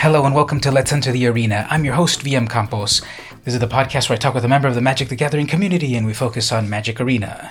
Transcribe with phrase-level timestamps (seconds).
[0.00, 1.66] Hello and welcome to Let's Enter the Arena.
[1.68, 3.02] I'm your host, VM Campos.
[3.44, 5.48] This is the podcast where I talk with a member of the Magic the Gathering
[5.48, 7.50] community and we focus on Magic Arena.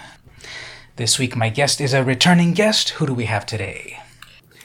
[0.96, 2.92] This week, my guest is a returning guest.
[2.92, 4.00] Who do we have today?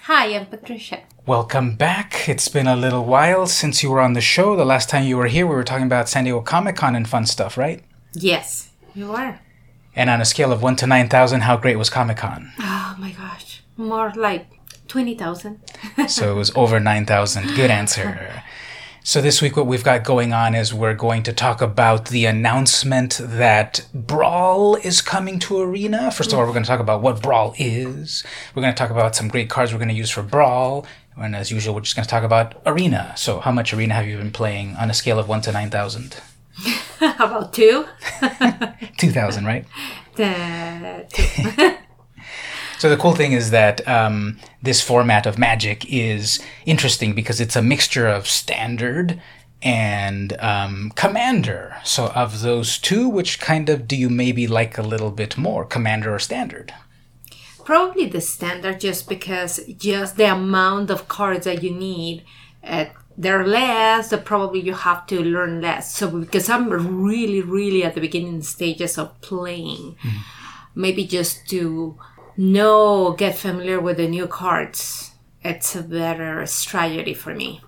[0.03, 1.01] Hi, I'm Patricia.
[1.27, 2.29] Welcome back.
[2.29, 4.55] It's been a little while since you were on the show.
[4.55, 7.09] The last time you were here, we were talking about San Diego Comic Con and
[7.09, 7.83] fun stuff, right?
[8.15, 9.41] Yes, you are.
[9.97, 12.53] And on a scale of 1 to 9,000, how great was Comic Con?
[12.61, 13.63] Oh my gosh.
[13.77, 14.47] More like
[14.93, 15.59] 20,000.
[16.07, 17.55] so it was over 9,000.
[17.57, 18.43] Good answer.
[19.03, 22.27] So, this week, what we've got going on is we're going to talk about the
[22.27, 26.11] announcement that Brawl is coming to Arena.
[26.11, 28.23] First of all, we're going to talk about what Brawl is.
[28.55, 30.87] We're going to talk about some great cards we're going to use for Brawl.
[31.17, 33.15] And as usual, we're just going to talk about Arena.
[33.17, 36.21] So, how much Arena have you been playing on a scale of 1 to 9,000?
[36.99, 37.87] How about two?
[38.99, 39.65] 2,000, right?
[40.19, 41.77] Uh, two.
[42.83, 47.55] So the cool thing is that um, this format of Magic is interesting because it's
[47.55, 49.23] a mixture of standard
[49.63, 51.77] and um, commander.
[51.85, 55.65] So of those two, which kind of do you maybe like a little bit more,
[55.65, 56.75] commander or standard?
[57.65, 62.25] Probably the standard, just because just the amount of cards that you need,
[62.65, 62.87] uh,
[63.17, 64.11] they're less.
[64.11, 65.95] So probably you have to learn less.
[65.95, 69.95] So because I'm really, really at the beginning stages of playing,
[70.75, 71.97] maybe just to
[72.37, 75.13] know, get familiar with the new cards.
[75.43, 77.61] It's a better strategy for me.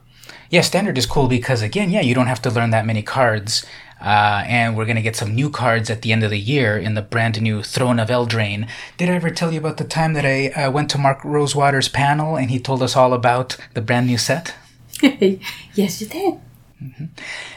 [0.50, 3.64] Yeah, standard is cool because again, yeah, you don't have to learn that many cards.
[4.00, 6.76] Uh, and we're going to get some new cards at the end of the year
[6.76, 8.68] in the brand new Throne of Eldraine.
[8.98, 11.88] Did I ever tell you about the time that I uh, went to Mark Rosewater's
[11.88, 14.54] panel and he told us all about the brand new set?
[15.02, 16.34] yes, you did.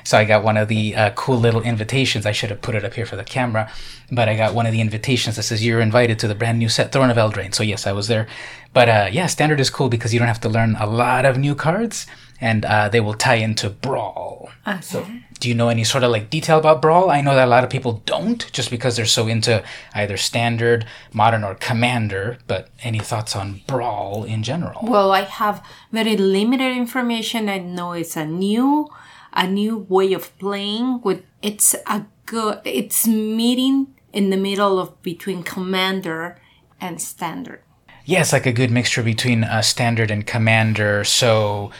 [0.03, 2.25] So I got one of the uh, cool little invitations.
[2.25, 3.71] I should have put it up here for the camera,
[4.11, 6.69] but I got one of the invitations that says you're invited to the brand new
[6.69, 7.53] set Throne of Eldraine.
[7.53, 8.27] So yes, I was there.
[8.73, 11.37] But uh, yeah, standard is cool because you don't have to learn a lot of
[11.37, 12.05] new cards,
[12.39, 14.49] and uh, they will tie into Brawl.
[14.81, 15.05] So
[15.39, 17.09] do you know any sort of like detail about Brawl?
[17.09, 19.63] I know that a lot of people don't, just because they're so into
[19.93, 22.37] either standard, modern, or commander.
[22.47, 24.79] But any thoughts on Brawl in general?
[24.83, 27.49] Well, I have very limited information.
[27.49, 28.89] I know it's a new,
[29.33, 31.01] a new way of playing.
[31.01, 36.39] With it's a good, it's meeting in the middle of between commander
[36.79, 37.61] and standard.
[38.05, 41.03] Yeah, it's like a good mixture between uh, standard and commander.
[41.03, 41.71] So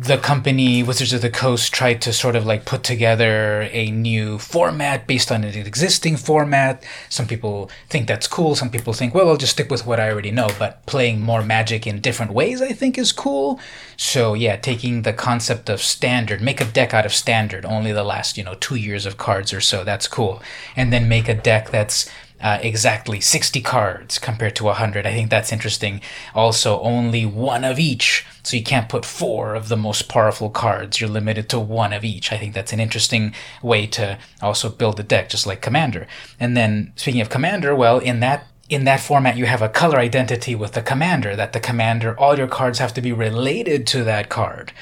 [0.00, 4.38] the company Wizards of the Coast tried to sort of like put together a new
[4.38, 6.84] format based on an existing format.
[7.08, 8.54] Some people think that's cool.
[8.54, 10.50] Some people think, well, I'll just stick with what I already know.
[10.56, 13.58] But playing more magic in different ways, I think, is cool.
[13.96, 18.04] So yeah, taking the concept of standard, make a deck out of standard, only the
[18.04, 19.82] last you know two years of cards or so.
[19.82, 20.40] That's cool.
[20.76, 22.08] And then make a deck that's
[22.40, 25.06] uh, exactly 60 cards compared to 100.
[25.06, 26.00] I think that's interesting.
[26.34, 28.24] Also, only one of each.
[28.42, 31.00] So you can't put four of the most powerful cards.
[31.00, 32.32] You're limited to one of each.
[32.32, 36.06] I think that's an interesting way to also build a deck, just like Commander.
[36.38, 39.98] And then, speaking of Commander, well, in that in that format, you have a color
[39.98, 44.04] identity with the commander, that the commander, all your cards have to be related to
[44.04, 44.72] that card.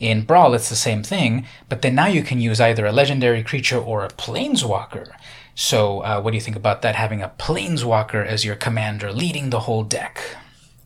[0.00, 3.42] In Brawl, it's the same thing, but then now you can use either a legendary
[3.42, 5.12] creature or a planeswalker.
[5.56, 9.48] So, uh, what do you think about that, having a planeswalker as your commander leading
[9.48, 10.20] the whole deck?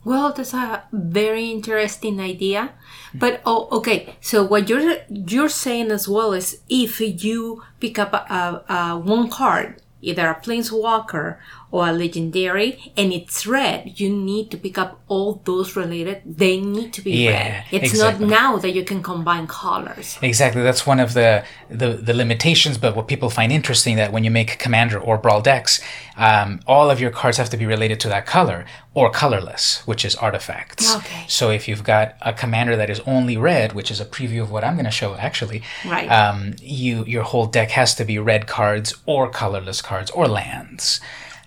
[0.05, 2.71] Well, that's a very interesting idea.
[3.13, 4.15] But oh, okay.
[4.21, 9.29] So what you're you're saying as well is if you pick up a, a, one
[9.29, 11.39] card, either a planeswalker
[11.73, 16.21] or a legendary, and it's red, you need to pick up all those related.
[16.27, 17.65] They need to be Yeah, red.
[17.71, 18.27] It's exactly.
[18.27, 20.19] not now that you can combine colors.
[20.23, 22.77] Exactly, that's one of the, the the limitations.
[22.79, 25.81] But what people find interesting that when you make commander or brawl decks,
[26.17, 30.05] um, all of your cards have to be related to that color or colorless, which
[30.05, 30.97] is artifacts.
[30.97, 31.25] Okay.
[31.29, 34.51] So if you've got a commander that is only red, which is a preview of
[34.51, 36.09] what I'm going to show actually, Right.
[36.11, 41.01] Um, you your whole deck has to be red cards or colorless cards or lands.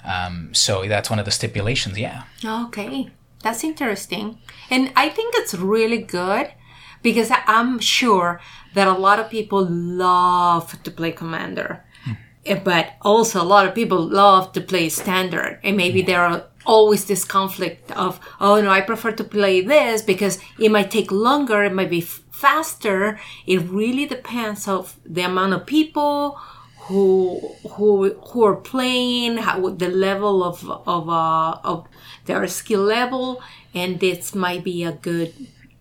[0.05, 1.97] Um, so that's one of the stipulations.
[1.97, 2.23] Yeah.
[2.43, 3.09] Okay,
[3.41, 4.37] that's interesting.
[4.69, 6.51] And I think it's really good
[7.01, 8.39] because I'm sure
[8.73, 11.83] that a lot of people love to play Commander.
[12.45, 15.59] Eh, But also, a lot of people love to play Standard.
[15.63, 20.01] And maybe there are always this conflict of, oh no, I prefer to play this
[20.01, 23.19] because it might take longer, it might be f- faster.
[23.45, 26.37] It really depends of the amount of people
[26.87, 27.39] who
[27.71, 31.87] who who are playing, how the level of of uh, of
[32.25, 33.41] their skill level,
[33.73, 35.33] and this might be a good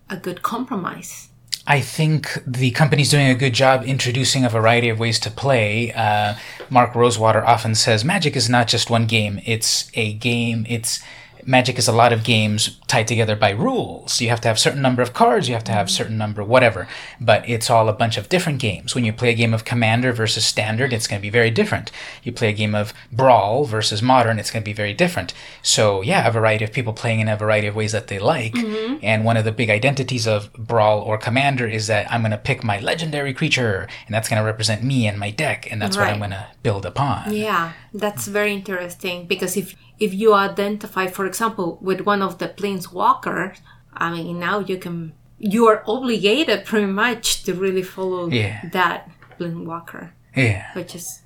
[0.09, 1.29] a good compromise.
[1.65, 5.93] I think the company's doing a good job introducing a variety of ways to play.
[5.93, 6.35] Uh,
[6.69, 10.65] Mark Rosewater often says Magic is not just one game; it's a game.
[10.69, 11.01] It's
[11.45, 14.21] Magic is a lot of games tied together by rules.
[14.21, 15.95] You have to have certain number of cards, you have to have mm-hmm.
[15.95, 16.87] certain number whatever.
[17.19, 18.95] But it's all a bunch of different games.
[18.95, 21.91] When you play a game of Commander versus Standard, it's going to be very different.
[22.23, 25.33] You play a game of Brawl versus Modern, it's going to be very different.
[25.61, 28.53] So yeah, a variety of people playing in a variety of ways that they like.
[28.53, 28.99] Mm-hmm.
[29.03, 32.37] And one of the big identities of Brawl or Commander is that I'm going to
[32.37, 35.97] pick my legendary creature, and that's going to represent me and my deck, and that's
[35.97, 37.33] what I'm going to build upon.
[37.33, 42.47] Yeah, that's very interesting because if if you identify, for example, with one of the
[42.49, 43.59] planeswalkers,
[43.93, 48.69] I mean, now you can you are obligated pretty much to really follow Yeah.
[48.71, 49.09] that
[49.39, 51.21] planewalker, Yeah, which is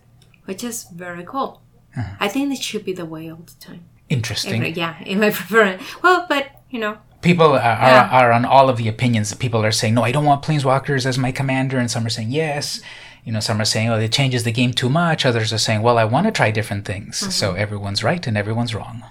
[0.46, 1.62] which is very cool.
[1.98, 2.16] Uh-huh.
[2.20, 3.84] I think it should be the way all the time.
[4.10, 4.56] interesting.
[4.62, 5.82] Every- yeah, in my preference.
[6.04, 8.10] Well, but you know, People are, are, Yeah.
[8.12, 9.34] are on all of the opinions.
[9.34, 11.78] People are saying, no, I don't want planeswalkers as my commander.
[11.80, 12.80] And some are saying, yes.
[13.28, 15.26] You know, some are saying, oh, it changes the game too much.
[15.26, 17.18] Others are saying, well, I want to try different things.
[17.36, 17.60] So mm-hmm.
[17.60, 19.04] everyone's right and everyone's wrong.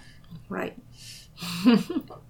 [0.49, 0.75] right?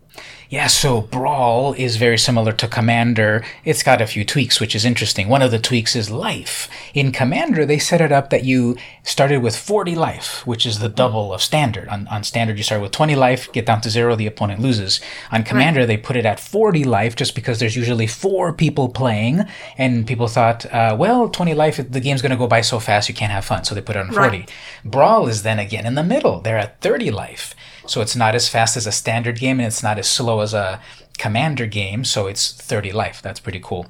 [0.48, 3.44] Yeah, so Brawl is very similar to Commander.
[3.64, 5.28] It's got a few tweaks, which is interesting.
[5.28, 6.68] One of the tweaks is life.
[6.94, 10.88] In Commander, they set it up that you started with 40 life, which is the
[10.88, 11.88] double of Standard.
[11.88, 15.00] On, on Standard, you start with 20 life, get down to zero, the opponent loses.
[15.32, 19.42] On Commander, they put it at 40 life just because there's usually four people playing,
[19.76, 23.08] and people thought, uh, well, 20 life, the game's going to go by so fast
[23.08, 24.38] you can't have fun, so they put it on 40.
[24.38, 24.52] Right.
[24.84, 26.40] Brawl is then again in the middle.
[26.40, 27.54] They're at 30 life.
[27.86, 30.54] So it's not as fast as a standard game and it's not as slow as
[30.54, 30.80] a
[31.18, 32.04] commander game.
[32.04, 33.22] So it's 30 life.
[33.22, 33.86] That's pretty cool.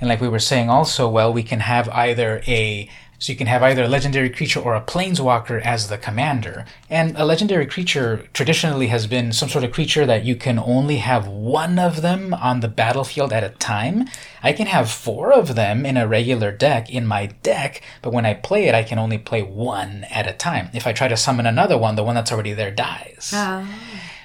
[0.00, 2.88] And like we were saying also, well, we can have either a
[3.20, 6.64] so you can have either a legendary creature or a planeswalker as the commander.
[6.88, 10.96] And a legendary creature traditionally has been some sort of creature that you can only
[10.96, 14.08] have one of them on the battlefield at a time.
[14.42, 18.24] I can have four of them in a regular deck in my deck, but when
[18.24, 20.70] I play it, I can only play one at a time.
[20.72, 23.32] If I try to summon another one, the one that's already there dies.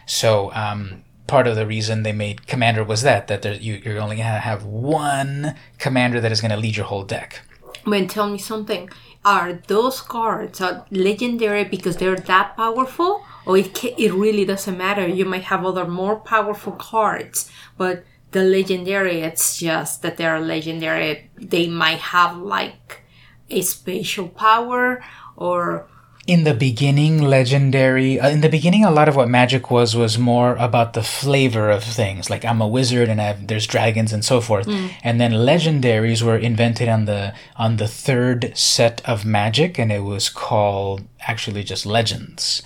[0.06, 4.00] So um, part of the reason they made commander was that that there, you, you're
[4.00, 7.42] only gonna have one commander that is gonna lead your whole deck.
[7.86, 8.90] But tell me something.
[9.24, 14.78] Are those cards are legendary because they're that powerful, or it ca- it really doesn't
[14.78, 15.08] matter?
[15.08, 21.30] You might have other more powerful cards, but the legendary, it's just that they're legendary.
[21.38, 23.02] They might have like
[23.50, 25.04] a spatial power,
[25.36, 25.88] or
[26.28, 30.18] in the beginning legendary uh, in the beginning a lot of what magic was was
[30.18, 32.30] more about the flavor of things.
[32.30, 34.68] Like i'm a wizard and I have, there's dragons and so forth.
[35.04, 40.04] And then legendaries were invented on the on the third set of magic and it
[40.04, 42.64] was called actually just legends.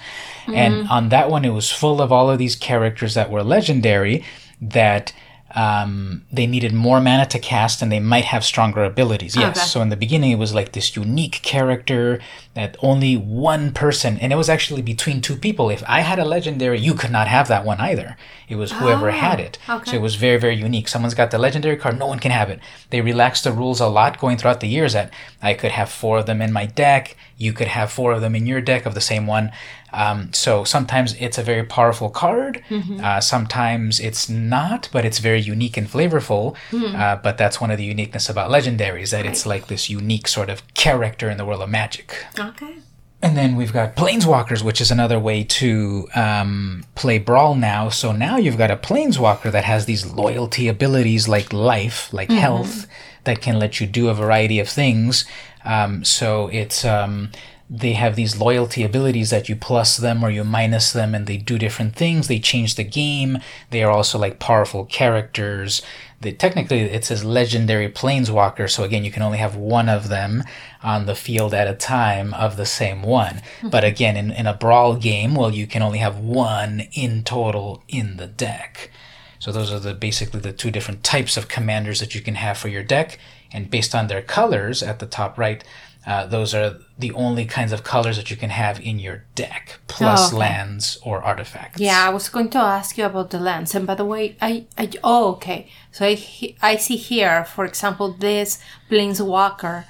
[0.48, 4.24] And on that one it was full of all of these characters that were legendary
[4.62, 5.14] that
[5.56, 9.36] um, they needed more mana to cast and they might have stronger abilities.
[9.36, 9.58] Yes.
[9.58, 9.66] Okay.
[9.66, 12.20] So in the beginning, it was like this unique character
[12.54, 15.70] that only one person, and it was actually between two people.
[15.70, 18.18] If I had a legendary, you could not have that one either.
[18.48, 19.58] It was whoever had it.
[19.68, 19.92] okay.
[19.92, 20.88] So it was very, very unique.
[20.88, 22.60] Someone's got the legendary card, no one can have it.
[22.90, 25.12] They relaxed the rules a lot going throughout the years that
[25.42, 27.16] I could have four of them in my deck.
[27.38, 29.52] You could have four of them in your deck of the same one.
[29.94, 32.64] Um, so sometimes it's a very powerful card.
[33.04, 36.56] Uh, sometimes it's not, but it's very unique and flavorful.
[36.96, 40.50] Uh, but that's one of the uniqueness about legendaries that it's like this unique sort
[40.50, 42.26] of character in the world of magic.
[42.40, 42.76] okay,
[43.22, 47.90] And then we've got Planeswalkers, which is another way to um, play Brawl now.
[47.90, 52.86] So now you've got a Planeswalker that has these loyalty abilities like life, like health,
[53.26, 55.26] that can let you do a variety of things.
[55.66, 56.86] Um, so it's.
[56.86, 57.32] Um,
[57.70, 61.38] they have these loyalty abilities that you plus them or you minus them and they
[61.38, 62.28] do different things.
[62.28, 63.38] They change the game.
[63.70, 65.84] They are also like powerful characters.
[66.22, 70.44] They, technically, it says legendary planeswalker, so again, you can only have one of them
[70.84, 73.42] on the field at a time of the same one.
[73.62, 73.70] Hmm.
[73.70, 77.84] But again, in, in a brawl game, well, you can only have one in total
[77.88, 78.90] in the deck.
[79.38, 82.58] So those are the basically the two different types of commanders that you can have
[82.58, 83.18] for your deck,
[83.54, 85.64] and based on their colors at the top right,
[86.06, 89.80] uh, those are the only kinds of colors that you can have in your deck,
[89.88, 90.38] plus okay.
[90.38, 91.80] lands or artifacts.
[91.80, 93.76] Yeah, I was going to ask you about the lens.
[93.76, 95.70] And by the way, I, I oh okay.
[95.92, 99.86] So I I see here, for example, this planeswalker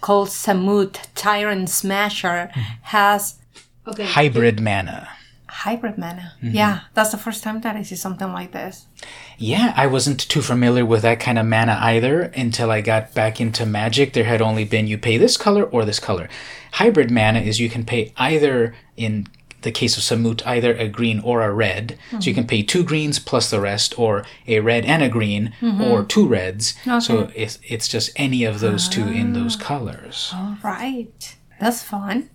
[0.00, 2.50] called Samut Tyrant Smasher
[2.82, 3.38] has
[3.86, 5.08] okay hybrid mana.
[5.62, 6.32] Hybrid mana.
[6.42, 6.56] Mm-hmm.
[6.56, 8.86] Yeah, that's the first time that I see something like this.
[9.38, 13.40] Yeah, I wasn't too familiar with that kind of mana either until I got back
[13.40, 14.12] into Magic.
[14.12, 16.28] There had only been you pay this color or this color.
[16.72, 19.28] Hybrid mana is you can pay either, in
[19.62, 21.96] the case of Samut, either a green or a red.
[22.10, 22.34] So you mm-hmm.
[22.34, 25.82] can pay two greens plus the rest, or a red and a green, mm-hmm.
[25.82, 26.74] or two reds.
[27.00, 29.64] So it's, it's just any of those two in those ah.
[29.64, 30.32] colors.
[30.34, 32.30] All right, that's fun.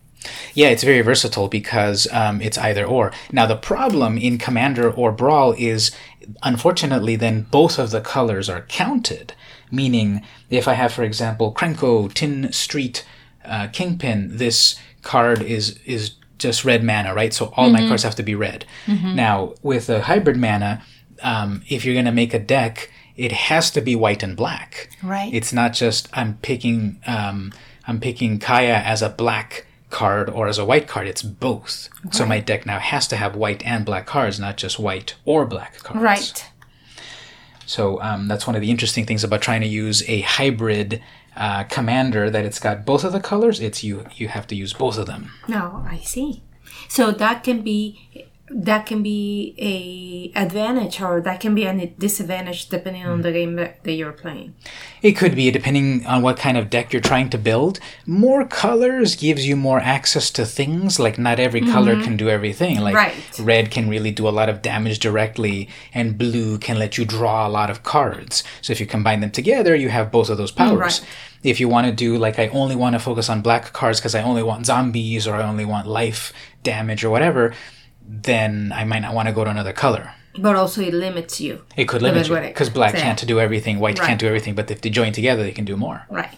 [0.53, 3.11] Yeah, it's very versatile because um, it's either or.
[3.31, 5.91] Now, the problem in Commander or Brawl is,
[6.43, 9.33] unfortunately, then both of the colors are counted.
[9.71, 13.05] Meaning, if I have, for example, Krenko, Tin Street,
[13.43, 17.33] uh, Kingpin, this card is is just red mana, right?
[17.33, 18.65] So all my cards have to be red.
[19.15, 20.83] Now, with a hybrid mana,
[21.23, 24.89] um, if you're going to make a deck, it has to be white and black.
[25.01, 25.33] Right.
[25.33, 27.51] It's not just I'm picking um,
[27.87, 31.07] I'm picking Kaya as a black card or as a white card.
[31.07, 31.89] It's both.
[32.11, 35.45] So my deck now has to have white and black cards, not just white or
[35.45, 36.01] black cards.
[36.01, 36.51] Right.
[37.65, 41.01] So um, that's one of the interesting things about trying to use a hybrid
[41.35, 43.59] uh, commander that it's got both of the colors.
[43.59, 45.31] It's you you have to use both of them.
[45.47, 46.43] No, I see.
[46.89, 52.69] So that can be that can be a advantage or that can be a disadvantage
[52.69, 53.21] depending on hmm.
[53.21, 54.55] the game that, that you're playing.
[55.01, 57.79] It could be depending on what kind of deck you're trying to build.
[58.05, 60.97] More colors gives you more access to things.
[60.97, 62.03] Like not every color mm-hmm.
[62.03, 62.79] can do everything.
[62.79, 63.39] Like Right.
[63.39, 67.45] red can really do a lot of damage directly, and blue can let you draw
[67.45, 68.43] a lot of cards.
[68.61, 71.01] So if you combine them together, you have both of those mm, powers.
[71.01, 71.09] Right.
[71.43, 74.15] If you want to do like I only want to focus on black cards because
[74.15, 77.53] I only want zombies or I only want life damage or whatever,
[78.07, 80.11] then I might not want to go to another color.
[80.39, 81.63] But also it limits you.
[81.75, 83.01] It could limit you Limit what it- because black yeah.
[83.01, 84.07] can't do everything, white Right.
[84.07, 84.55] can't do everything.
[84.55, 86.05] But if they join together, they can do more.
[86.09, 86.29] Right.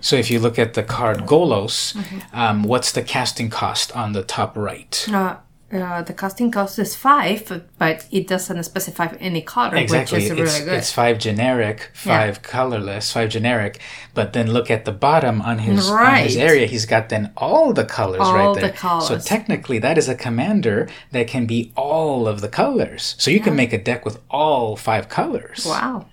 [0.00, 2.18] So if you look at the card Golos, Mm-hmm.
[2.40, 5.06] um, what's the casting cost on the top right?
[5.12, 5.36] Uh,
[5.72, 10.30] uh, the casting cost is five, but it doesn't specify any color, Exactly, which is
[10.30, 10.78] it's, really good.
[10.78, 13.80] it's five generic, five colorless, five generic.
[14.12, 16.66] But then look at the bottom on his on his area.
[16.66, 19.06] He's got then all the colors All right the colors.
[19.06, 23.14] So technically, that is a commander that can be all of the colors.
[23.18, 25.64] So you can make a deck with all five colors.
[25.66, 26.06] wow.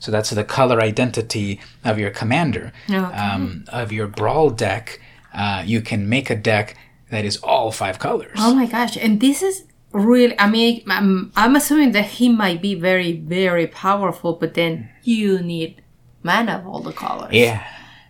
[0.00, 2.72] So that's the color identity of your commander.
[2.88, 2.96] Okay.
[2.98, 5.00] Um, of your brawl deck,
[5.34, 6.76] uh, you can make a deck
[7.10, 8.36] that is all five colors.
[8.38, 8.96] Oh my gosh!
[8.96, 10.38] And this is really.
[10.38, 15.40] I mean, I'm, I'm assuming that he might be very, very powerful, but then you
[15.40, 15.82] need
[16.22, 17.32] mana of all the colors.
[17.32, 17.64] Yeah.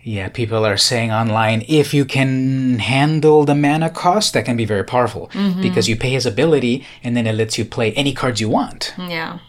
[0.04, 4.64] Yeah, people are saying online if you can handle the mana cost, that can be
[4.64, 5.60] very powerful Mm-hmm.
[5.60, 8.94] because you pay his ability and then it lets you play any cards you want.
[8.96, 9.40] Yeah.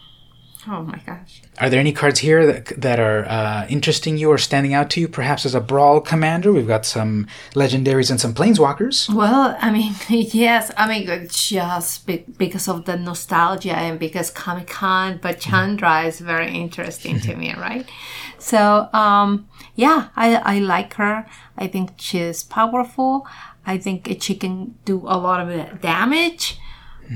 [0.68, 1.40] Oh my gosh.
[1.60, 5.00] Are there any cards here that, that are uh, interesting you or standing out to
[5.00, 5.08] you?
[5.08, 9.14] Perhaps as a brawl commander, we've got some legendaries and some planeswalkers.
[9.14, 14.68] Well, I mean, yes, I mean, just be- because of the nostalgia and because Comic
[14.68, 17.86] Con, but Chandra is very interesting to me, right?
[18.38, 21.26] So, um, yeah, I, I like her.
[21.58, 23.26] I think she's powerful.
[23.66, 26.58] I think she can do a lot of damage.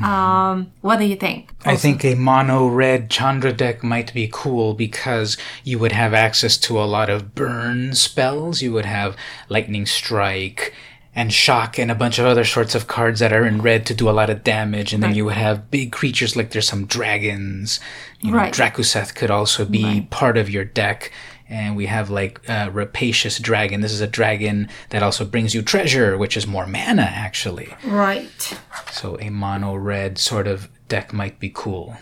[0.03, 1.53] Um, what do you think?
[1.65, 6.57] I think a mono red Chandra deck might be cool because you would have access
[6.59, 8.63] to a lot of burn spells.
[8.63, 9.17] You would have
[9.49, 10.75] lightning strike
[11.17, 13.95] and shock and a bunch of other sorts of cards that are in red to
[13.95, 14.93] do a lot of damage.
[14.93, 17.79] And then you would have big creatures like there's some dragons.
[18.21, 18.53] You know, Right.
[18.53, 21.13] Drakuseth could also be part of your deck.
[21.49, 23.81] And we have like uh, Rapacious Dragon.
[23.81, 27.75] This is a dragon that also brings you treasure, which is more mana actually.
[27.85, 28.59] Right.
[28.91, 31.97] So a mono red sort of deck might be cool.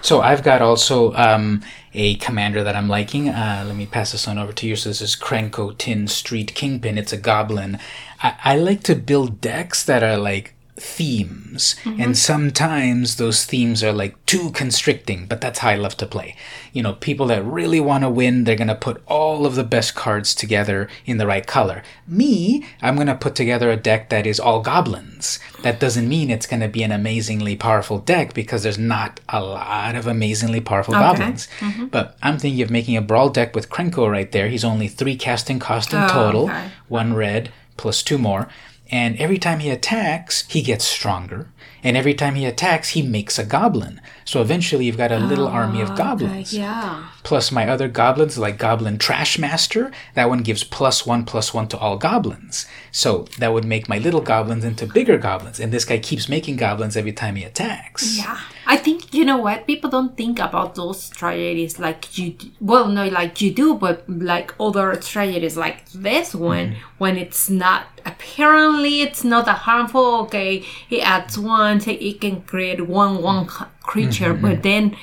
[0.00, 1.62] So I've got also um,
[1.94, 3.28] a commander that I'm liking.
[3.28, 4.76] Uh, let me pass this on over to you.
[4.76, 6.98] So this is Krenko Tin Street Kingpin.
[6.98, 7.78] It's a goblin.
[8.22, 12.12] I, I like to build decks that are like themes, and mm-hmm.
[12.14, 15.26] sometimes those themes are like too constricting.
[15.26, 16.34] But that's how I love to play.
[16.72, 19.94] You know, people that really want to win, they're gonna put all of the best
[19.94, 21.82] cards together in the right color.
[22.06, 25.38] Me, I'm gonna put together a deck that is all goblins.
[25.62, 29.94] That doesn't mean it's gonna be an amazingly powerful deck because there's not a lot
[29.94, 31.48] of amazingly powerful goblins.
[31.60, 31.86] Mm-hmm.
[31.86, 34.48] But I'm thinking of making a brawl deck with Krenko right there.
[34.48, 36.70] He's only three casting cost in Oh, total, okay.
[36.88, 38.48] one red plus two more.
[38.92, 41.48] And every time he attacks, he gets stronger.
[41.82, 44.00] And every time he attacks, he makes a goblin.
[44.24, 46.54] So eventually, you've got a little ah, army of goblins.
[46.54, 47.08] Yeah.
[47.24, 51.78] Plus, my other goblins, like Goblin Trashmaster, that one gives plus one plus one to
[51.78, 52.66] all goblins.
[52.90, 55.60] So that would make my little goblins into bigger goblins.
[55.60, 58.18] And this guy keeps making goblins every time he attacks.
[58.18, 62.30] Yeah, I think you know what people don't think about those strategies like you.
[62.30, 66.80] d- Well, no, like you do, but like other strategies like this one, mm-hmm.
[66.98, 70.22] when it's not apparently it's not a harmful.
[70.22, 74.96] Okay, he adds one, so it can create one one c- creature, but then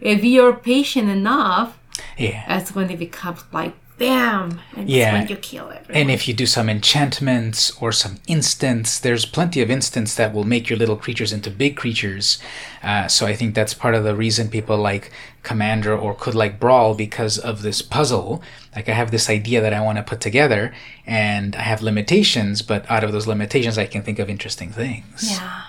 [0.00, 1.78] if you're patient enough,
[2.18, 2.44] Yeah.
[2.48, 5.12] that's when it becomes like bam, and Yeah.
[5.12, 5.94] when you kill everyone.
[6.02, 10.42] And if you do some enchantments or some instants, there's plenty of instants that will
[10.44, 12.38] make your little creatures into big creatures.
[12.82, 15.12] Uh, so I think that's part of the reason people like
[15.44, 18.42] Commander or could like Brawl because of this puzzle.
[18.74, 20.72] Like I have this idea that I want to put together,
[21.06, 25.30] and I have limitations, but out of those limitations, I can think of interesting things.
[25.30, 25.60] yeah,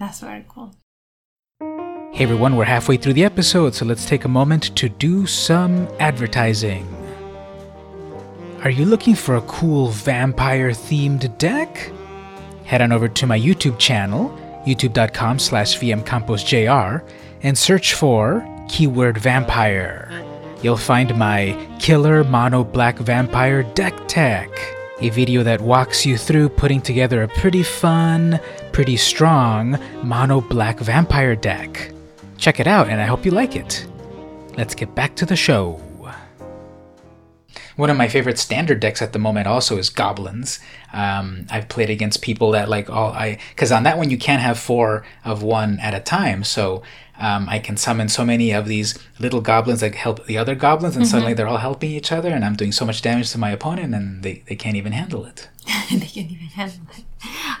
[0.00, 0.74] that's very cool.
[2.12, 5.86] Hey everyone, we're halfway through the episode, so let's take a moment to do some
[6.00, 6.88] advertising.
[8.64, 11.92] Are you looking for a cool vampire themed deck?
[12.64, 17.02] Head on over to my YouTube channel, youtube.com slash vmcamposjr,
[17.42, 20.10] and search for keyword vampire.
[20.62, 24.50] You'll find my killer mono black vampire deck tech,
[25.00, 28.38] a video that walks you through putting together a pretty fun,
[28.72, 31.92] pretty strong mono black vampire deck.
[32.36, 33.86] Check it out, and I hope you like it.
[34.56, 35.80] Let's get back to the show.
[37.76, 40.60] One of my favorite standard decks at the moment also is goblins.
[40.92, 44.42] Um, I've played against people that like all I because on that one you can't
[44.42, 46.44] have four of one at a time.
[46.44, 46.82] So
[47.20, 50.96] um, I can summon so many of these little goblins that help the other goblins,
[50.96, 53.50] and suddenly they're all helping each other, and I'm doing so much damage to my
[53.50, 55.48] opponent, and they, they can't even handle it.
[55.90, 57.04] they can't even handle it.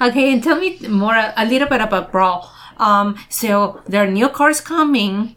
[0.00, 2.50] Okay, and tell me more a little bit about Brawl.
[2.78, 5.36] Um, so there are new cards coming.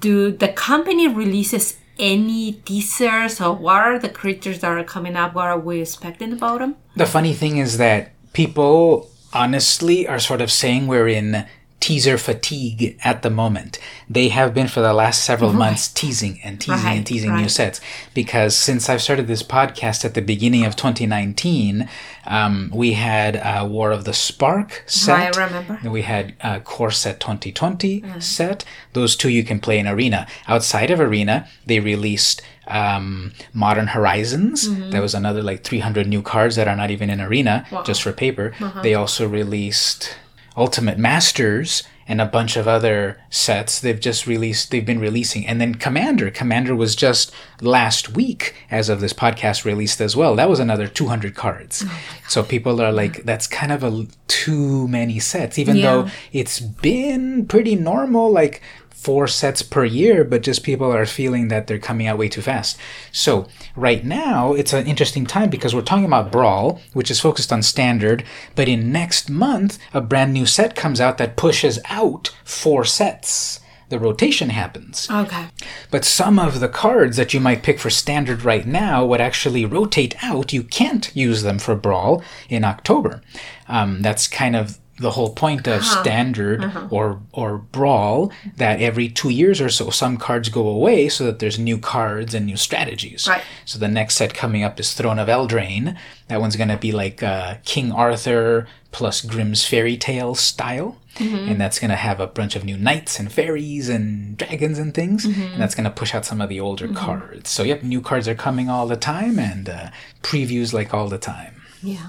[0.00, 5.34] Do the company releases any teasers or what are the creatures that are coming up?
[5.34, 6.76] What are we expecting about them?
[6.96, 11.46] The funny thing is that people honestly are sort of saying we're in
[11.82, 13.76] teaser fatigue at the moment.
[14.08, 17.48] They have been for the last several months teasing and teasing Right, and teasing new
[17.48, 17.80] sets
[18.14, 21.88] because since I've started this podcast at the beginning of 2019,
[22.24, 25.36] um, we had uh, War of the Spark set.
[25.36, 25.90] I remember.
[25.90, 28.64] We had uh, Core Set 2020 set.
[28.92, 30.28] Those two you can play in Arena.
[30.46, 34.68] Outside of Arena, they released um, Modern Horizons.
[34.90, 38.12] That was another like 300 new cards that are not even in Arena, just for
[38.12, 38.54] paper.
[38.84, 40.14] They also released
[40.56, 45.46] Ultimate Masters and a bunch of other sets they've just released they've been releasing.
[45.46, 46.30] And then commander.
[46.30, 50.34] Commander was just last week as of this podcast released as well.
[50.34, 51.84] That was another 200 cards.
[51.86, 55.82] Oh so people are like that's kind of a too many sets even Yeah.
[55.82, 58.30] though it's been pretty normal.
[58.32, 58.62] Like
[59.04, 62.42] four sets per year but just people are feeling that they're coming out way too
[62.42, 62.76] fast
[63.10, 67.52] so right now it's an interesting time because we're talking about brawl which is focused
[67.52, 68.22] on standard
[68.54, 73.58] but in next month a brand new set comes out that pushes out four sets
[73.88, 75.46] the rotation happens Okay.
[75.90, 79.66] but some of the cards that you might pick for standard right now would actually
[79.66, 80.54] rotate out.
[80.54, 83.20] You can't use them for Brawl in October.
[83.68, 86.02] Um, that's kind of the whole point of uh-huh.
[86.02, 86.88] standard uh-huh.
[86.90, 91.38] or or brawl that every two years or so some cards go away so that
[91.38, 93.26] there's new cards and new strategies.
[93.26, 93.42] Right.
[93.64, 95.96] so the next set coming up is throne of eldraine.
[96.28, 100.98] That one's going to be like uh, king arthur plus grimm's fairy tale style.
[101.16, 101.50] Mm-hmm.
[101.50, 104.94] And that's going to have a bunch of new knights and fairies and dragons and
[104.94, 105.26] things.
[105.26, 105.42] Mm-hmm.
[105.42, 106.96] And that's going to push out some of the older mm-hmm.
[106.96, 107.50] cards.
[107.50, 109.90] So yep new cards are coming all the time and uh,
[110.22, 111.60] previews like all the time.
[111.82, 112.08] Yeah.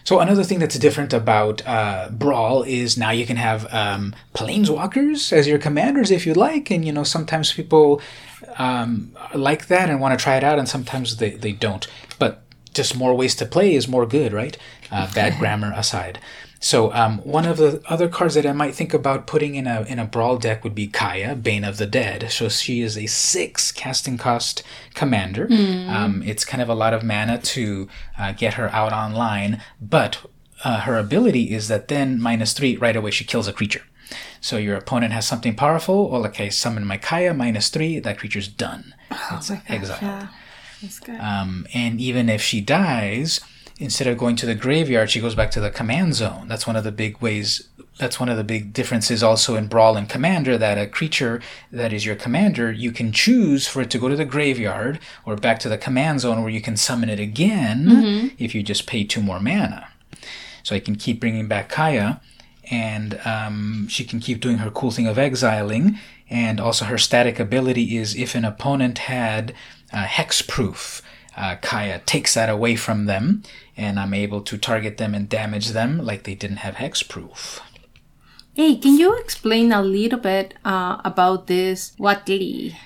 [0.04, 5.32] so another thing that's different about uh, Brawl is now you can have um, planeswalkers
[5.32, 8.02] as your commanders if you like, and you know sometimes people
[8.58, 11.86] um, like that and want to try it out, and sometimes they, they don't.
[12.18, 12.42] But
[12.74, 14.58] just more ways to play is more good, right?
[14.90, 16.20] Uh, bad grammar aside.
[16.64, 19.82] So um, one of the other cards that I might think about putting in a
[19.82, 22.30] in a brawl deck would be Kaya, Bane of the Dead.
[22.32, 24.62] So she is a six casting cost
[24.94, 25.46] commander.
[25.90, 27.86] Um, it's kind of a lot of mana to
[28.18, 30.24] uh, get her out online, but
[30.64, 33.82] uh, her ability is that then minus three right away she kills a creature.
[34.40, 36.08] So your opponent has something powerful.
[36.08, 37.98] Well, okay, summon my Kaya minus three.
[37.98, 38.94] That creature's done.
[39.10, 40.00] it's exiled.
[40.00, 40.28] Yeah.
[40.80, 41.20] That's good.
[41.20, 43.40] Um, and even if she dies,
[43.78, 46.48] instead of going to the graveyard, she goes back to the command zone.
[46.48, 47.68] That's one of the big ways.
[47.98, 51.92] That's one of the big differences also in Brawl and Commander that a creature that
[51.92, 55.58] is your commander, you can choose for it to go to the graveyard or back
[55.60, 59.20] to the command zone where you can summon it again if you just pay two
[59.20, 59.88] more mana.
[60.64, 62.20] So I can keep bringing back Kaya,
[62.70, 65.98] and um, she can keep doing her cool thing of exiling.
[66.30, 69.54] And also, her static ability is if an opponent had
[69.92, 71.02] uh, hexproof,
[71.36, 73.42] uh, Kaya takes that away from them,
[73.76, 77.60] and I'm able to target them and damage them like they didn't have hexproof.
[78.54, 82.76] Hey, can you explain a little bit uh, about this Huatli?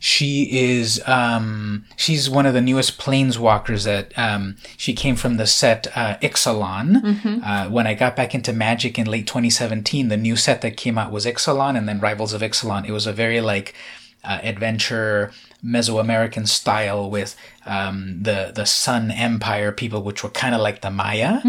[0.00, 5.46] She is um, she's one of the newest planeswalkers that um, she came from the
[5.46, 7.02] set uh, Ixalan.
[7.44, 10.98] Uh, when I got back into Magic in late 2017, the new set that came
[10.98, 12.86] out was Ixalan and then Rivals of Ixalan.
[12.86, 13.74] It was a very like
[14.22, 15.32] uh, adventure
[15.64, 20.90] Mesoamerican style with um, the the Sun Empire people, which were kind of like the
[20.90, 21.40] Maya.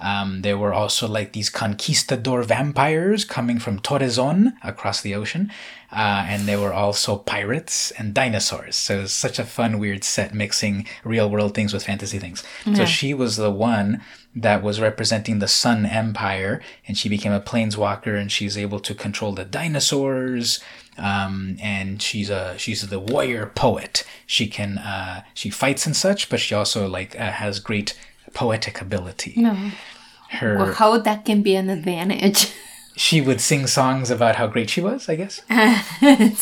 [0.00, 5.52] Um, there were also like these conquistador vampires coming from Torrezon across the ocean,
[5.92, 8.74] uh, and there were also pirates and dinosaurs.
[8.76, 12.42] So it was such a fun, weird set mixing real world things with fantasy things.
[12.74, 14.02] So she was the one
[14.36, 18.94] that was representing the Sun Empire, and she became a planeswalker, and she's able to
[18.94, 20.60] control the dinosaurs.
[20.98, 24.04] Um, and she's a she's the warrior poet.
[24.26, 27.98] She can uh, she fights and such, but she also like uh, has great
[28.32, 29.34] poetic ability.
[30.30, 32.52] Her Well, how that can be an advantage.
[32.96, 35.08] she would sing songs about how great she was.
[35.08, 35.40] I guess.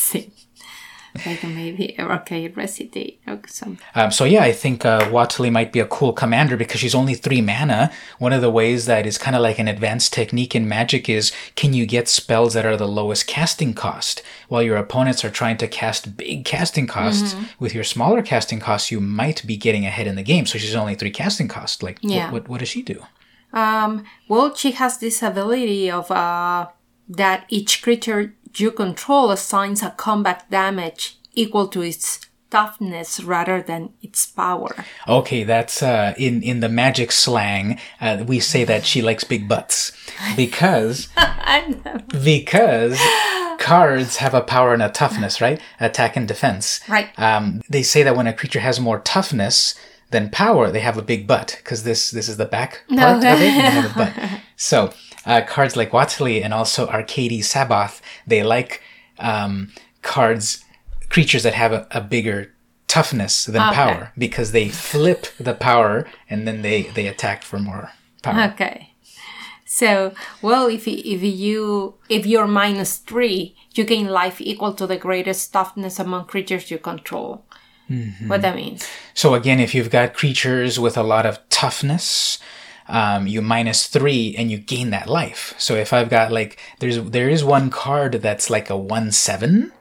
[1.27, 3.79] Like maybe okay, recitate or something.
[3.95, 7.15] Um, so yeah, I think uh, Watali might be a cool commander because she's only
[7.15, 7.93] three mana.
[8.19, 11.31] One of the ways that is kind of like an advanced technique in Magic is
[11.55, 15.59] can you get spells that are the lowest casting cost, while your opponents are trying
[15.59, 17.37] to cast big casting costs.
[17.59, 20.47] With your smaller casting costs, you might be getting ahead in the game.
[20.47, 21.83] So she's only three casting costs.
[21.83, 22.25] Like, Yeah.
[22.25, 23.03] what, what what does she do?
[23.53, 26.69] Um, well, she has this ability of uh,
[27.09, 32.21] that each creature you control assigns a combat damage equal to its
[32.53, 34.85] toughness rather than its power.
[35.09, 37.79] Okay, that's uh, in in the Magic slang.
[38.01, 39.93] Uh, we say that she likes big butts
[40.37, 41.09] because
[42.23, 43.01] because
[43.59, 45.61] cards have a power and a toughness, right?
[45.81, 46.81] Attack and defense.
[46.89, 47.09] Right.
[47.19, 49.75] Um, they say that when a creature has more toughness
[50.11, 53.41] than power, they have a big butt because this this is the back part of
[53.41, 54.41] it.
[54.69, 55.23] And they have a butt.
[55.27, 58.83] So uh, cards like Watali and also Arcades Sabboth, they like
[59.19, 59.73] um,
[60.03, 60.65] cards
[61.09, 62.53] creatures that have a, a bigger
[62.89, 67.91] toughness than power because they flip the power and then they they attack for more
[68.23, 68.53] power.
[68.53, 68.89] Okay.
[69.65, 74.99] So, well, if if you if you're minus three, you gain life equal to the
[74.99, 77.45] greatest toughness among creatures you control.
[78.27, 78.89] What that means?
[79.13, 82.39] So again, if you've got creatures with a lot of toughness,
[82.89, 85.55] um, you minus three and you gain that life.
[85.59, 89.73] So if I've got like there's there is one card that's like a one seven.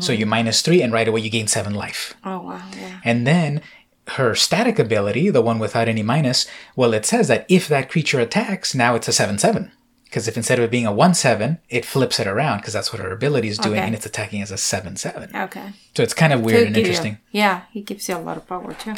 [0.00, 2.14] so you minus three and right away you gain seven life.
[2.24, 2.62] Oh wow!
[2.76, 3.00] Yeah.
[3.04, 3.60] And then
[4.12, 8.18] her static ability, the one without any minus, well, it says that if that creature
[8.20, 9.70] attacks, now it's a 7 7.
[10.04, 12.90] Because if instead of it being a 1 7, it flips it around because that's
[12.90, 13.86] what her ability is doing Okay.
[13.86, 15.36] and it's attacking as a 7 7.
[15.36, 15.72] Okay.
[15.94, 17.18] So it's kind of weird He'll and give you- interesting.
[17.30, 18.94] yeah, he gives you a lot of power too.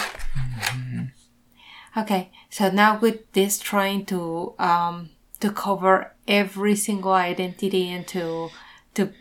[1.96, 8.50] Okay, so now with this trying to um to cover every single identity and to
[8.94, 9.12] to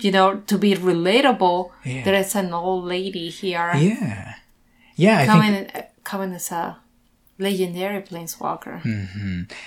[0.00, 2.04] you know to be relatable, Yeah.
[2.04, 4.34] there is an old lady here Yeah.
[4.96, 5.70] Yeah, I think coming
[6.04, 6.76] coming as a
[7.38, 8.82] legendary planeswalker.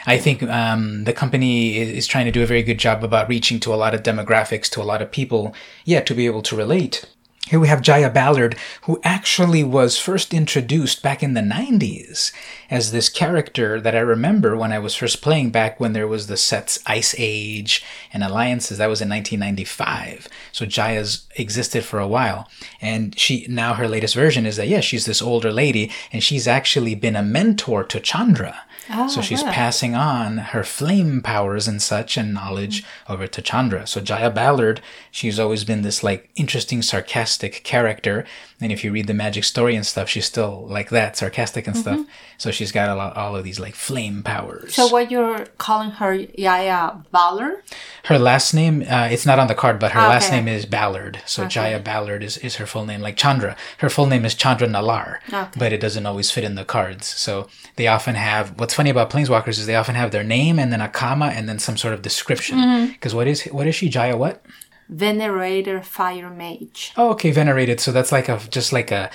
[0.06, 3.60] I think um, the company is trying to do a very good job about reaching
[3.62, 6.56] to a lot of demographics, to a lot of people, yeah, to be able to
[6.56, 7.06] relate.
[7.50, 12.32] Here we have Jaya Ballard, who actually was first introduced back in the 90s
[12.70, 16.28] as this character that I remember when I was first playing back when there was
[16.28, 18.78] the sets Ice Age and Alliances.
[18.78, 20.30] That was in 1995.
[20.54, 22.48] So Jaya's existed for a while.
[22.80, 26.48] And she, now her latest version is that, yeah, she's this older lady and she's
[26.48, 28.62] actually been a mentor to Chandra.
[28.88, 29.54] So oh, she's really?
[29.54, 33.14] passing on her flame powers and such and knowledge mm.
[33.14, 33.88] over to Chandra.
[33.88, 38.26] So Jaya Ballard, she's always been this like interesting, sarcastic character.
[38.64, 41.76] And if you read the magic story and stuff, she's still like that, sarcastic and
[41.76, 42.00] stuff.
[42.38, 44.74] So she's got a lot, all of these like flame powers.
[44.74, 47.62] So what you're calling her Yaya Valor?
[48.06, 51.22] her last name, uh, it's not on the card, but her last name is Ballard.
[51.26, 53.56] So Jaya Ballard is, is her full name, like Chandra.
[53.80, 55.48] Her full name is Chandra Nalaar, Okay.
[55.58, 57.08] but it doesn't always fit in the cards.
[57.08, 57.48] So
[57.78, 60.82] they often have, what's funny about Planeswalkers is they often have their name and then
[60.82, 62.58] a comma and then some sort of description.
[62.58, 62.92] Mm-hmm.
[62.94, 64.44] Because what is, what is she, Jaya what?
[64.90, 66.94] Venerator Fire Mage.
[66.98, 67.80] Oh, okay, venerated.
[67.80, 69.10] So that's like a, just like a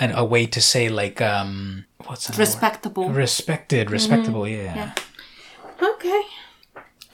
[0.00, 2.38] an- a way to say like, um, what's that?
[2.38, 3.10] Respectable.
[3.10, 4.92] Respected, respectable, yeah.
[5.82, 6.22] Okay.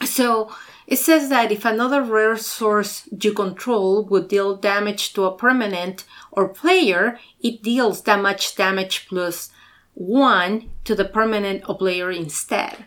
[0.04, 0.50] So
[0.86, 6.04] it says that if another rare source you control would deal damage to a permanent
[6.32, 9.50] or player, it deals that much damage plus
[9.94, 12.84] one to the permanent or player instead.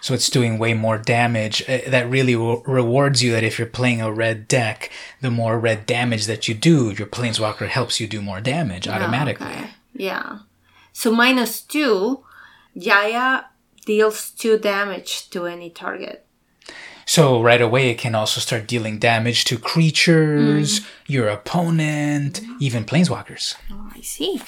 [0.00, 1.62] So it's doing way more damage.
[1.68, 5.58] Uh, that really re- rewards you that if you're playing a red deck, the more
[5.58, 9.46] red damage that you do, your planeswalker helps you do more damage ah, automatically.
[9.46, 9.70] Okay.
[9.94, 10.38] Yeah.
[10.92, 12.24] So minus two,
[12.74, 13.46] Yaya
[13.84, 16.26] deals two damage to any target.
[17.04, 21.12] So right away, it can also start dealing damage to creatures, mm-hmm.
[21.12, 22.56] your opponent, mm-hmm.
[22.60, 23.56] even planeswalkers.
[23.70, 24.40] Oh, I see.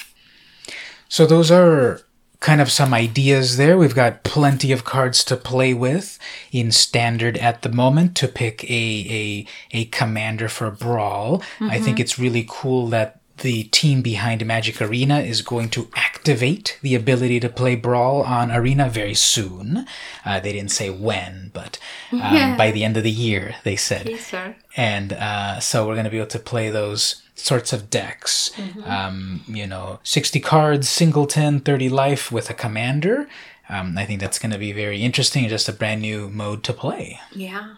[1.09, 2.01] So those are
[2.43, 3.77] kind of some ideas there.
[3.77, 6.19] We've got plenty of cards to play with
[6.51, 11.41] in standard at the moment to pick a a, a commander for brawl.
[11.61, 12.01] I think mm-hmm.
[12.01, 17.39] it's really cool that the team behind Magic Arena is going to activate the ability
[17.39, 19.85] to play Brawl on Arena very soon.
[20.23, 21.79] Uh, they didn't say when, but
[22.11, 22.55] um, Yeah.
[22.57, 24.07] by the end of the year, they said.
[24.07, 24.55] Yes, sir.
[24.77, 28.51] And uh, so we're going to be able to play those sorts of decks.
[28.85, 33.27] Um, you know, 60 cards, singleton, 30 life with a commander.
[33.67, 35.47] Um, I think that's going to be very interesting.
[35.49, 37.19] Just a brand new mode to play.
[37.33, 37.75] Yeah.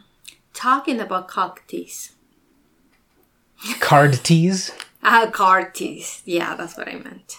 [0.53, 2.11] Talking about cocktease.
[3.79, 4.71] Card tease.
[5.07, 6.23] Ah, card tease.
[6.25, 7.37] Yeah, that's what I meant.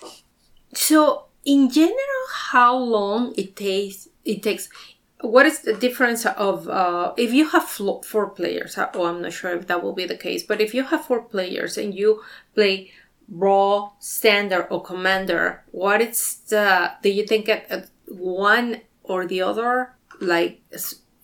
[0.73, 4.09] So, in general, how long it takes?
[4.25, 4.69] It takes.
[5.21, 8.79] What is the difference of uh, if you have four players?
[8.79, 11.05] uh, Oh, I'm not sure if that will be the case, but if you have
[11.07, 12.23] four players and you
[12.55, 12.93] play
[13.29, 16.93] raw, standard, or commander, what is the?
[17.03, 19.95] Do you think at, at one or the other?
[20.21, 20.63] Like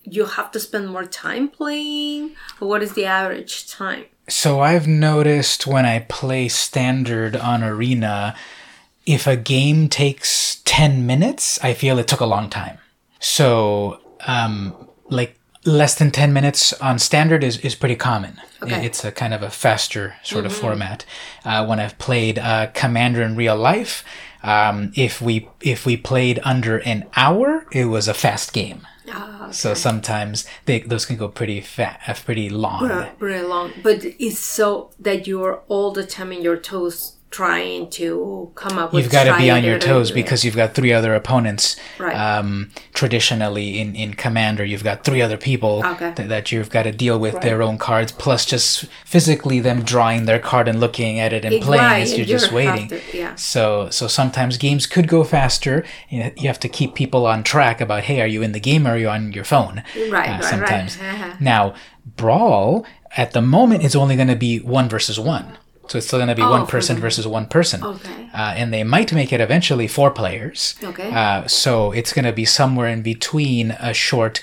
[0.02, 4.06] you have to spend more time playing, what is the average time?
[4.28, 8.34] So I've noticed when I play standard on Arena,
[9.04, 12.78] if a game takes 10 minutes, I feel it took a long time.
[13.18, 14.74] So, um,
[15.08, 18.40] like less than 10 minutes on standard is, is pretty common.
[18.62, 18.84] Okay.
[18.86, 21.04] It's a kind of a faster sort of format.
[21.44, 24.04] Uh, when I've played uh, Commander in real life,
[24.42, 28.86] um, if we if we played under an hour, it was a fast game.
[29.10, 32.86] Ah, So sometimes they, those can go pretty fat, uh, pretty long.
[32.88, 33.72] Very, very long.
[33.82, 38.92] But it's so that you're all the time in your toes trying to come up
[38.92, 41.76] with You've got to be on your toes because you've got three other opponents.
[41.98, 42.14] Right.
[42.14, 46.12] Um, traditionally, in, in Commander, you've got three other people Okay.
[46.14, 50.26] th- that you've got to deal with their own cards, plus just physically them drawing
[50.26, 52.88] their card and looking at it and It- playing right, as you're you just waiting.
[52.88, 53.34] to- yeah.
[53.34, 55.84] So so sometimes games could go faster.
[56.10, 58.90] You, have to keep people on track about hey, are you in the game or
[58.90, 59.82] are you on your phone?
[59.96, 60.44] Right, right, right.
[60.44, 60.98] sometimes.
[61.40, 61.74] Now,
[62.16, 62.84] Brawl
[63.16, 65.56] at the moment is only going to be one versus one.
[65.88, 67.82] So it's still going to be Oh, one person versus one person.
[67.82, 68.28] Okay.
[68.32, 70.74] Uh, and they might make it eventually four players.
[70.82, 71.10] Okay.
[71.12, 74.42] Uh, so it's going to be somewhere in between a short,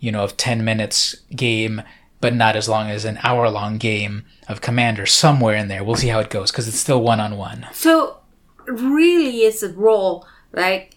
[0.00, 1.82] you know, of 10 minutes game,
[2.20, 5.82] but not as long as an hour long game of Commander, somewhere in there.
[5.82, 7.66] We'll see how it goes because it's still one on one.
[7.72, 8.18] So
[8.66, 10.96] really, it's a role like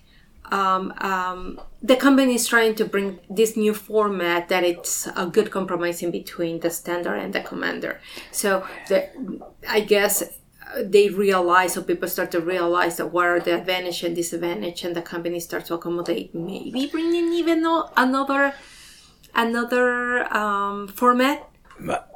[0.51, 5.49] um, um, the company is trying to bring this new format that it's a good
[5.49, 8.01] compromise in between the standard and the commander.
[8.31, 9.09] So the,
[9.67, 14.03] I guess uh, they realize, or people start to realize that what are the advantage
[14.03, 17.65] and disadvantage, and the company starts to accommodate maybe bringing even
[17.95, 18.53] another
[19.35, 21.45] another um, format.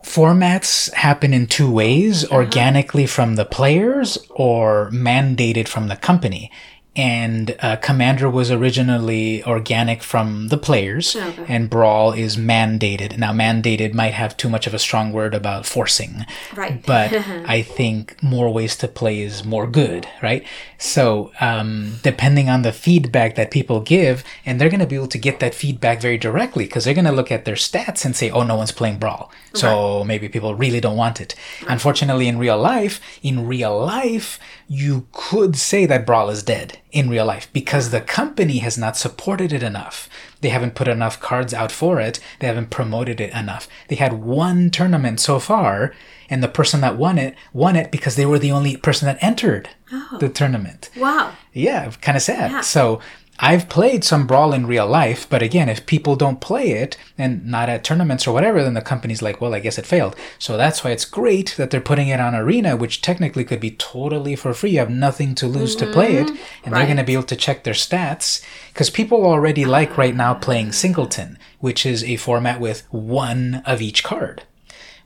[0.04, 6.52] Formats happen in two ways organically from the players or mandated from the company.
[6.96, 11.46] And uh, Commander was originally organic from the players, Okay.
[11.48, 13.18] and Brawl is mandated.
[13.18, 16.26] Now, mandated might have too much of a strong word about forcing,
[16.56, 16.86] Right.
[16.86, 17.12] but
[17.48, 20.46] I think more ways to play is more good, right?
[20.78, 25.08] So, um, depending on the feedback that people give, and they're going to be able
[25.08, 28.16] to get that feedback very directly because they're going to look at their stats and
[28.16, 29.32] say, oh, no one's playing Brawl.
[29.56, 31.36] So maybe people really don't want it.
[31.68, 37.10] Unfortunately, in real life, in real life, you could say that Brawl is dead in
[37.10, 40.10] real life because the company has not supported it enough.
[40.42, 42.20] They haven't put enough cards out for it.
[42.40, 43.68] They haven't promoted it enough.
[43.88, 45.94] They had one tournament so far,
[46.30, 49.22] and the person that won it won it because they were the only person that
[49.22, 50.18] entered oh.
[50.20, 50.90] the tournament.
[50.98, 51.34] Wow.
[51.54, 52.52] Yeah, kind of sad.
[52.52, 52.62] Yeah.
[52.62, 53.00] So
[53.40, 57.46] I've played some Brawl in real life, but again, if people don't play it and
[57.46, 60.16] not at tournaments or whatever, then the company's like, well, I guess it failed.
[60.38, 63.72] So that's why it's great that they're putting it on Arena, which technically could be
[63.72, 64.72] totally for free.
[64.72, 66.66] You have nothing to lose to play it, mm-hmm.
[66.66, 70.16] and they're going to be able to check their stats because people already like right
[70.16, 74.44] now playing Singleton, which is a format with one of each card.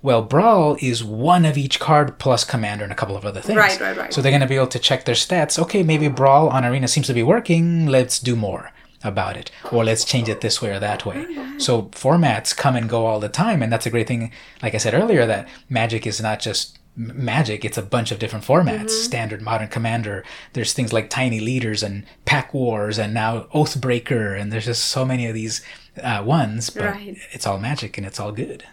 [0.07, 3.57] Well, Brawl is one of each card plus Commander and a couple of other things.
[3.57, 4.13] Right, right, right.
[4.13, 5.59] So they're going to be able to check their stats.
[5.59, 7.87] Okay, maybe Brawl on Arena seems to be working.
[7.87, 8.71] Let's do more
[9.03, 9.51] about it.
[9.69, 11.25] Or let's change it this way or that way.
[11.57, 13.61] So formats come and go all the time.
[13.61, 14.31] And that's a great thing.
[14.63, 18.45] Like I said earlier, that Magic is not just Magic, it's a bunch of different
[18.45, 18.91] formats.
[18.91, 20.23] Standard, Modern Commander.
[20.53, 24.39] There's things like Tiny Leaders and Pack Wars and now Oathbreaker.
[24.39, 25.61] And there's just so many of these
[26.01, 26.69] uh, ones.
[26.69, 27.17] But Right.
[27.33, 28.63] it's all magic and it's all good.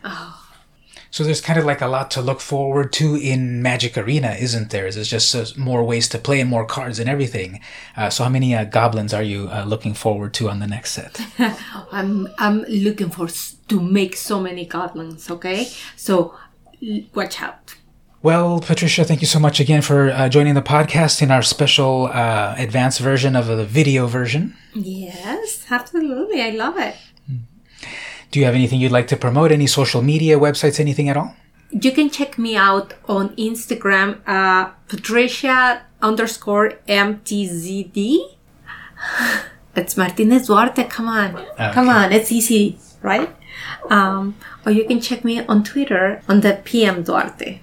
[1.14, 4.70] So there's kind of like a lot to look forward to in Magic Arena, isn't
[4.70, 4.90] there?
[4.90, 7.60] There's just uh, more ways to play and more cards and everything.
[7.96, 10.90] Uh, so how many uh, goblins are you uh, looking forward to on the next
[10.90, 11.20] set?
[11.92, 13.28] I'm I'm looking for
[13.68, 15.30] to make so many goblins.
[15.30, 16.34] Okay, so
[16.82, 17.76] l- watch out.
[18.20, 22.06] Well, Patricia, thank you so much again for uh, joining the podcast in our special
[22.06, 24.56] uh, advanced version of the video version.
[24.74, 26.42] Yes, absolutely.
[26.42, 26.96] I love it.
[28.34, 29.52] Do you have anything you'd like to promote?
[29.52, 31.36] Any social media, websites, anything at all?
[31.70, 38.34] You can check me out on Instagram, uh, Patricia underscore MTZD.
[39.76, 40.82] It's Martinez Duarte.
[40.88, 41.46] Come on.
[41.74, 42.10] Come on.
[42.12, 43.30] It's easy, right?
[43.88, 44.34] Um,
[44.66, 47.60] or you can check me on Twitter on the PM Duarte.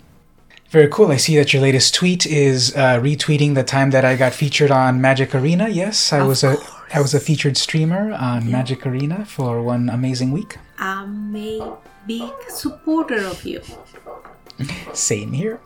[0.71, 1.11] Very cool.
[1.11, 4.71] I see that your latest tweet is uh, retweeting the time that I got featured
[4.71, 5.67] on Magic Arena.
[5.67, 6.55] Yes, I was a
[6.93, 10.57] I was a featured streamer on Magic Arena for one amazing week.
[10.77, 11.75] I'm a
[12.07, 13.61] big supporter of you.
[14.93, 15.59] Same here.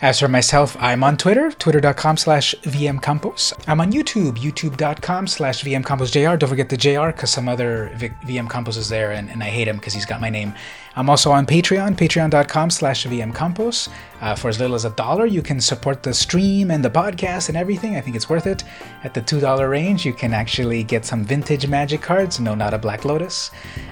[0.00, 3.52] As for myself, I'm on Twitter, twitter.com slash vmcampos.
[3.68, 6.38] I'm on YouTube, youtube.com slash vmcamposjr.
[6.40, 9.46] Don't forget the JR because some other v- VM Campos is there and, and I
[9.50, 10.54] hate him because he's got my name.
[10.94, 13.88] I'm also on Patreon, patreon.com slash vmcampos.
[14.20, 17.48] Uh, for as little as a dollar, you can support the stream and the podcast
[17.48, 17.96] and everything.
[17.96, 18.62] I think it's worth it.
[19.02, 22.38] At the $2 range, you can actually get some vintage magic cards.
[22.40, 23.50] No, not a Black Lotus.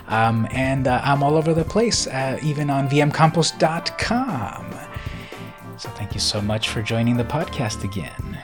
[0.08, 4.74] Um, and uh, I'm all over the place, uh, even on vmcampos.com.
[5.78, 8.38] So thank you so much for joining the podcast again.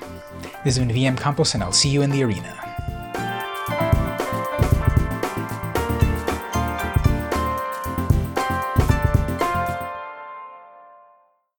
[0.64, 2.75] This has been VM Campos, and I'll see you in the arena.